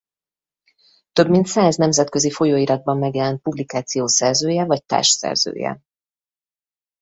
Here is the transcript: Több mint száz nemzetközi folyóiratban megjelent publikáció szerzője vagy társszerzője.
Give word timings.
Több 1.13 1.29
mint 1.29 1.45
száz 1.47 1.75
nemzetközi 1.75 2.31
folyóiratban 2.31 2.97
megjelent 2.97 3.41
publikáció 3.41 4.07
szerzője 4.07 4.65
vagy 4.65 4.83
társszerzője. 4.85 5.81